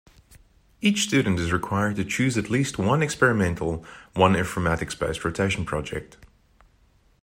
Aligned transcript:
Each 0.81 1.03
student 1.03 1.39
is 1.39 1.51
required 1.53 1.95
to 1.97 2.03
choose 2.03 2.35
at 2.35 2.49
least 2.49 2.79
one 2.79 3.03
experimental 3.03 3.85
one 4.15 4.33
informatics-based 4.33 5.23
rotation 5.23 5.63
project. 5.63 6.17